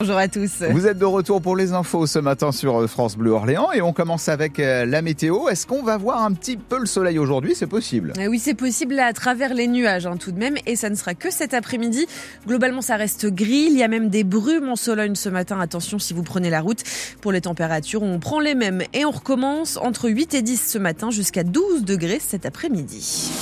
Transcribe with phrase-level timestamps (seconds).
[0.00, 0.62] Bonjour à tous.
[0.70, 3.82] Vous êtes de retour pour les infos ce matin sur euh, France Bleu Orléans et
[3.82, 5.48] on commence avec euh, la météo.
[5.48, 7.56] Est-ce qu'on va voir un petit peu le soleil aujourd'hui?
[7.56, 8.12] C'est possible.
[8.16, 10.94] Eh oui, c'est possible à travers les nuages hein, tout de même et ça ne
[10.94, 12.06] sera que cet après-midi.
[12.46, 13.66] Globalement, ça reste gris.
[13.72, 15.58] Il y a même des brumes en Sologne ce matin.
[15.58, 16.84] Attention si vous prenez la route.
[17.20, 20.78] Pour les températures, on prend les mêmes et on recommence entre 8 et 10 ce
[20.78, 23.32] matin jusqu'à 12 degrés cet après-midi.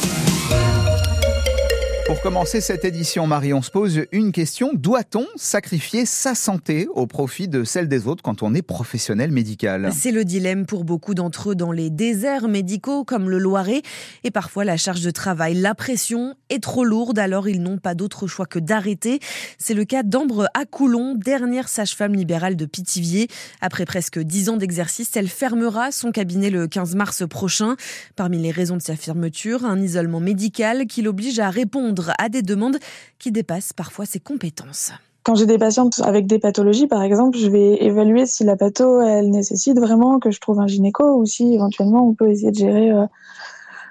[2.07, 4.71] Pour commencer cette édition, Marie, on se pose une question.
[4.73, 9.91] Doit-on sacrifier sa santé au profit de celle des autres quand on est professionnel médical?
[9.93, 13.83] C'est le dilemme pour beaucoup d'entre eux dans les déserts médicaux comme le Loiret.
[14.23, 17.97] Et parfois, la charge de travail, la pression est trop lourde, alors ils n'ont pas
[17.97, 19.19] d'autre choix que d'arrêter.
[19.59, 23.27] C'est le cas d'Ambre Acoulon, dernière sage-femme libérale de Pithiviers.
[23.61, 27.75] Après presque dix ans d'exercice, elle fermera son cabinet le 15 mars prochain.
[28.15, 32.43] Parmi les raisons de sa fermeture, un isolement médical qui l'oblige à répondre à des
[32.43, 32.79] demandes
[33.19, 34.93] qui dépassent parfois ses compétences.
[35.27, 39.01] Quand j'ai des patientes avec des pathologies, par exemple, je vais évaluer si la patho,
[39.01, 42.57] elle nécessite vraiment que je trouve un gynéco ou si éventuellement on peut essayer de
[42.57, 43.07] gérer euh,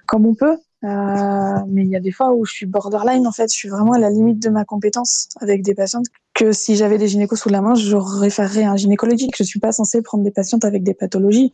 [0.05, 0.57] comme on peut.
[0.85, 3.69] Euh, mais il y a des fois où je suis borderline, en fait, je suis
[3.69, 7.39] vraiment à la limite de ma compétence avec des patientes que si j'avais des gynécos
[7.39, 9.35] sous la main, je référerais à un gynécologique.
[9.37, 11.51] Je suis pas censée prendre des patientes avec des pathologies,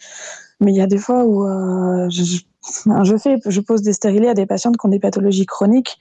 [0.60, 4.34] mais il y a des fois où euh, je, fais, je pose des stérilés à
[4.34, 5.98] des patientes qui ont des pathologies chroniques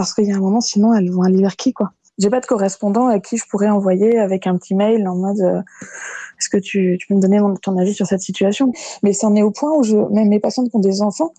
[0.00, 1.90] parce qu'il y a un moment, sinon, elles vont aller vers qui, quoi.
[2.16, 5.40] J'ai pas de correspondant à qui je pourrais envoyer avec un petit mail en mode
[5.42, 5.60] euh,
[6.38, 8.72] est-ce que tu, peux me donner ton avis sur cette situation?
[9.02, 11.34] Mais c'en est au point où je, même mes patientes qui ont des enfants,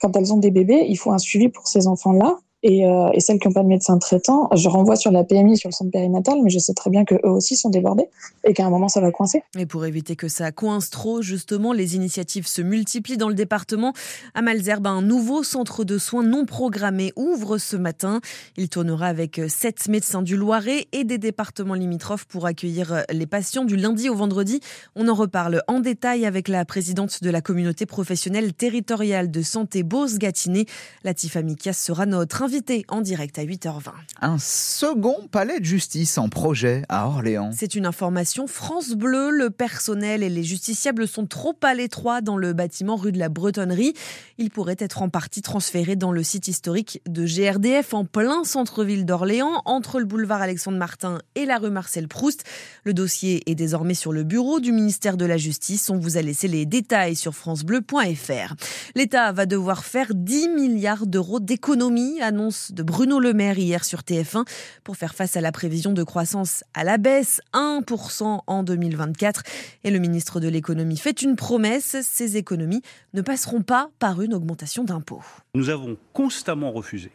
[0.00, 2.38] quand elles ont des bébés, il faut un suivi pour ces enfants-là.
[2.66, 5.68] Euh, et, celles qui n'ont pas de médecin traitant, je renvoie sur la PMI, sur
[5.68, 8.08] le centre périnatal, mais je sais très bien qu'eux aussi sont débordés
[8.44, 9.42] et qu'à un moment, ça va coincer.
[9.58, 13.92] Et pour éviter que ça coince trop, justement, les initiatives se multiplient dans le département.
[14.34, 18.20] À Malzerbe, un nouveau centre de soins non programmé ouvre ce matin.
[18.56, 23.64] Il tournera avec sept médecins du Loiret et des départements limitrophes pour accueillir les patients
[23.64, 24.60] du lundi au vendredi.
[24.96, 29.82] On en reparle en détail avec la présidente de la communauté professionnelle territoriale de santé
[29.82, 30.66] Beauce-Gâtinais.
[31.04, 32.55] Latifa Mikas sera notre invitée
[32.88, 33.90] en direct à 8h20.
[34.20, 37.50] Un second palais de justice en projet à Orléans.
[37.54, 39.30] C'est une information France Bleu.
[39.30, 43.28] Le personnel et les justiciables sont trop à l'étroit dans le bâtiment rue de la
[43.28, 43.94] Bretonnerie.
[44.38, 49.04] Ils pourraient être en partie transférés dans le site historique de GRDF en plein centre-ville
[49.04, 52.44] d'Orléans, entre le boulevard Alexandre Martin et la rue Marcel Proust.
[52.84, 55.90] Le dossier est désormais sur le bureau du ministère de la Justice.
[55.90, 58.54] On vous a laissé les détails sur francebleu.fr.
[58.94, 64.00] L'État va devoir faire 10 milliards d'euros d'économies, annonce de Bruno Le Maire hier sur
[64.00, 64.44] TF1
[64.84, 69.42] pour faire face à la prévision de croissance à la baisse, 1% en 2024.
[69.84, 72.82] Et le ministre de l'économie fait une promesse, ces économies
[73.14, 75.24] ne passeront pas par une augmentation d'impôts.
[75.54, 77.10] Nous avons constamment refusé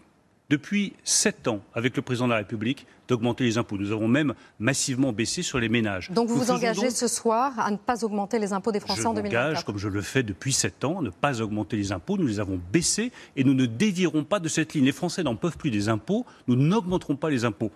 [0.51, 3.77] depuis sept ans avec le président de la République d'augmenter les impôts.
[3.77, 6.11] Nous avons même massivement baissé sur les ménages.
[6.11, 9.13] Donc vous vous engagez ce soir à ne pas augmenter les impôts des Français en
[9.13, 11.93] 2024 Je m'engage, comme je le fais depuis sept ans, à ne pas augmenter les
[11.93, 12.17] impôts.
[12.17, 14.85] Nous les avons baissés et nous ne dévierons pas de cette ligne.
[14.85, 16.25] Les Français n'en peuvent plus des impôts.
[16.47, 17.71] Nous n'augmenterons pas les impôts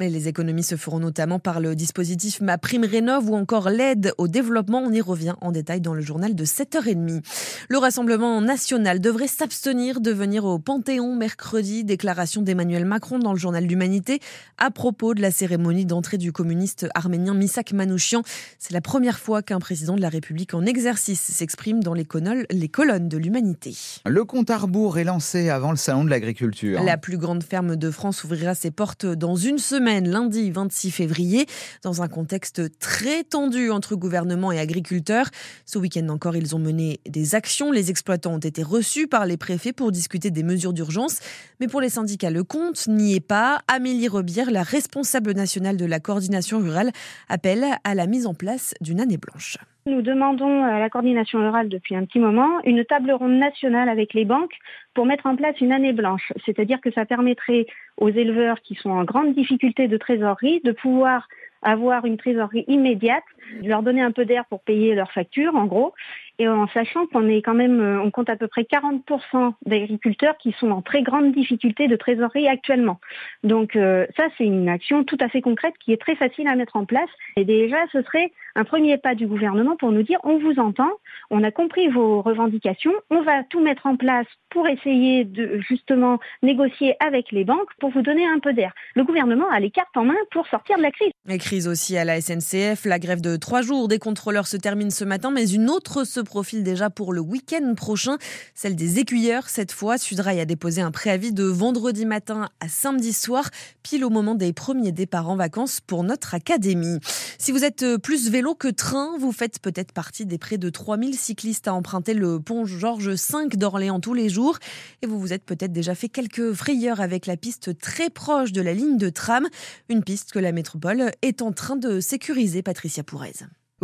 [0.00, 4.26] les économies se feront notamment par le dispositif Ma Prime Rénov ou encore l'aide au
[4.26, 4.82] développement.
[4.84, 7.22] On y revient en détail dans le journal de 7h30.
[7.68, 11.84] Le Rassemblement national devrait s'abstenir de venir au Panthéon mercredi.
[11.84, 14.18] Déclaration d'Emmanuel Macron dans le journal L'Humanité
[14.58, 18.22] à propos de la cérémonie d'entrée du communiste arménien Misak Manouchian.
[18.58, 22.06] C'est la première fois qu'un président de la République en exercice s'exprime dans les,
[22.50, 23.76] les colonnes de l'Humanité.
[24.06, 26.82] Le compte à rebours est lancé avant le salon de l'agriculture.
[26.82, 31.46] La plus grande ferme de France ouvrira ses portes dans une semaine lundi 26 février,
[31.82, 35.26] dans un contexte très tendu entre gouvernement et agriculteurs.
[35.66, 37.70] Ce week-end encore, ils ont mené des actions.
[37.70, 41.18] Les exploitants ont été reçus par les préfets pour discuter des mesures d'urgence.
[41.60, 43.62] Mais pour les syndicats, le compte n'y est pas.
[43.68, 46.90] Amélie Rebière, la responsable nationale de la coordination rurale,
[47.28, 49.58] appelle à la mise en place d'une année blanche.
[49.86, 54.14] Nous demandons à la coordination rurale depuis un petit moment une table ronde nationale avec
[54.14, 54.56] les banques
[54.94, 56.32] pour mettre en place une année blanche.
[56.46, 57.66] C'est-à-dire que ça permettrait
[57.98, 61.28] aux éleveurs qui sont en grande difficulté de trésorerie de pouvoir
[61.60, 63.24] avoir une trésorerie immédiate,
[63.62, 65.92] leur donner un peu d'air pour payer leurs factures, en gros,
[66.38, 70.36] et en sachant qu'on est quand même, euh, on compte à peu près 40% d'agriculteurs
[70.38, 72.98] qui sont en très grande difficulté de trésorerie actuellement.
[73.44, 76.56] Donc euh, ça, c'est une action tout à fait concrète qui est très facile à
[76.56, 77.08] mettre en place.
[77.36, 80.90] Et déjà, ce serait un premier pas du gouvernement pour nous dire on vous entend,
[81.30, 86.18] on a compris vos revendications, on va tout mettre en place pour essayer de justement
[86.42, 88.72] négocier avec les banques pour vous donner un peu d'air.
[88.94, 91.12] Le gouvernement a les cartes en main pour sortir de la crise.
[91.38, 92.84] Crise aussi à la SNCF.
[92.84, 96.20] La grève de trois jours des contrôleurs se termine ce matin, mais une autre se
[96.24, 98.18] profile déjà pour le week-end prochain,
[98.54, 99.48] celle des écuyeurs.
[99.48, 103.48] Cette fois, Sudrail a déposé un préavis de vendredi matin à samedi soir,
[103.82, 106.98] pile au moment des premiers départs en vacances pour notre académie.
[107.38, 111.16] Si vous êtes plus vélo que train, vous faites peut-être partie des près de 3000
[111.16, 114.58] cyclistes à emprunter le pont Georges V d'Orléans tous les jours.
[115.02, 118.62] Et vous vous êtes peut-être déjà fait quelques frayeurs avec la piste très proche de
[118.62, 119.48] la ligne de tram,
[119.88, 123.32] une piste que la métropole est en train de sécuriser, Patricia Pourez.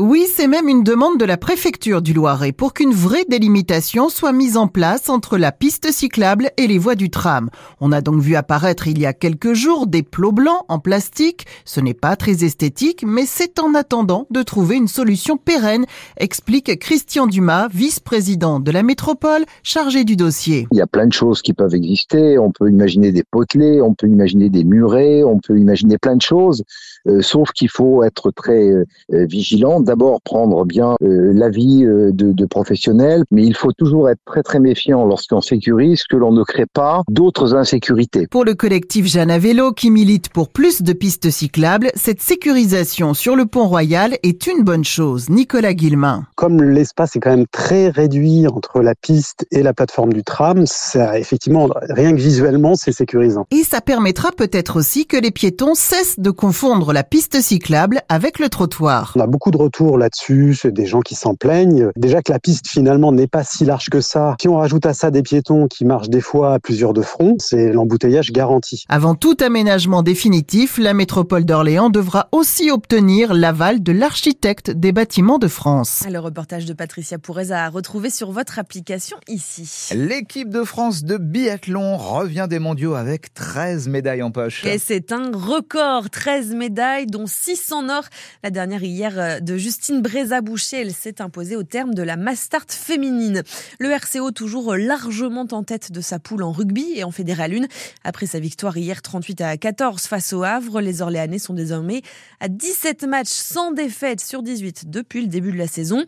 [0.00, 4.32] Oui, c'est même une demande de la préfecture du Loiret pour qu'une vraie délimitation soit
[4.32, 7.50] mise en place entre la piste cyclable et les voies du tram.
[7.82, 11.44] On a donc vu apparaître il y a quelques jours des plots blancs en plastique.
[11.66, 15.84] Ce n'est pas très esthétique, mais c'est en attendant de trouver une solution pérenne,
[16.16, 20.66] explique Christian Dumas, vice-président de la métropole, chargé du dossier.
[20.72, 22.38] Il y a plein de choses qui peuvent exister.
[22.38, 26.22] On peut imaginer des potelets, on peut imaginer des murets, on peut imaginer plein de
[26.22, 26.64] choses.
[27.06, 29.80] Euh, sauf qu'il faut être très euh, vigilant.
[29.90, 34.60] D'abord prendre bien euh, l'avis de, de professionnels, mais il faut toujours être très très
[34.60, 38.28] méfiant lorsqu'on sécurise que l'on ne crée pas d'autres insécurités.
[38.30, 43.14] Pour le collectif Jeanne à vélo qui milite pour plus de pistes cyclables, cette sécurisation
[43.14, 45.28] sur le pont Royal est une bonne chose.
[45.28, 46.24] Nicolas Guillemin.
[46.36, 50.66] Comme l'espace est quand même très réduit entre la piste et la plateforme du tram,
[50.66, 53.44] ça effectivement rien que visuellement c'est sécurisant.
[53.50, 58.38] Et ça permettra peut-être aussi que les piétons cessent de confondre la piste cyclable avec
[58.38, 59.14] le trottoir.
[59.16, 61.90] On a beaucoup de retours là-dessus, c'est des gens qui s'en plaignent.
[61.94, 64.34] Déjà que la piste finalement n'est pas si large que ça.
[64.40, 67.36] Si on rajoute à ça des piétons qui marchent des fois à plusieurs de front,
[67.38, 68.84] c'est l'embouteillage garanti.
[68.88, 75.38] Avant tout aménagement définitif, la métropole d'Orléans devra aussi obtenir l'aval de l'architecte des bâtiments
[75.38, 76.02] de France.
[76.10, 79.90] Le reportage de Patricia Pourez à retrouver sur votre application ici.
[79.94, 84.64] L'équipe de France de biathlon revient des mondiaux avec 13 médailles en poche.
[84.66, 88.02] Et c'est un record, 13 médailles dont 6 en or.
[88.42, 92.64] La dernière hier euh, de Justine Brézaboucher, elle s'est imposée au terme de la Mastart
[92.68, 93.42] féminine.
[93.78, 97.66] Le RCO toujours largement en tête de sa poule en rugby et en fédéral 1.
[98.02, 102.00] Après sa victoire hier 38 à 14 face au Havre, les Orléanais sont désormais
[102.40, 106.06] à 17 matchs sans défaite sur 18 depuis le début de la saison.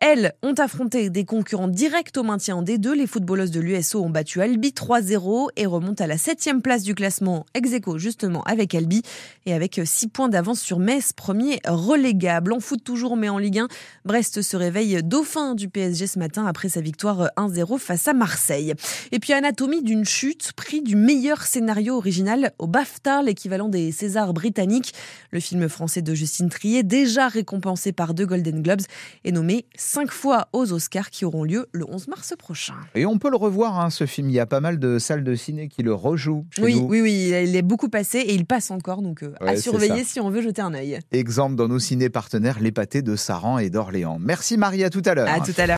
[0.00, 2.92] Elles ont affronté des concurrents directs au maintien en D2.
[2.92, 6.94] Les footballeuses de l'USO ont battu Albi 3-0 et remontent à la 7 place du
[6.94, 9.02] classement ex justement avec Albi
[9.46, 12.52] et avec 6 points d'avance sur Metz, premier relégable.
[12.52, 13.68] En foot toujours mais en Ligue 1,
[14.04, 18.74] Brest se réveille dauphin du PSG ce matin après sa victoire 1-0 face à Marseille.
[19.12, 24.34] Et puis Anatomie d'une chute, prix du meilleur scénario original au BAFTA, l'équivalent des Césars
[24.34, 24.92] britanniques.
[25.30, 28.82] Le film français de Justine Trier, déjà récompensé par deux Golden Globes,
[29.24, 32.74] est nommé cinq fois aux Oscars qui auront lieu le 11 mars prochain.
[32.94, 34.30] Et on peut le revoir, hein, ce film.
[34.30, 36.46] Il y a pas mal de salles de ciné qui le rejouent.
[36.58, 40.04] oui, oui, oui, il est beaucoup passé et il passe encore, donc euh, à surveiller
[40.04, 41.00] si on veut jeter un œil.
[41.12, 44.18] Exemple dans nos ciné partenaires, les pâtés de Saran et d'Orléans.
[44.20, 45.28] Merci Marie, à tout à l'heure.
[45.28, 45.72] À tout à l'heure.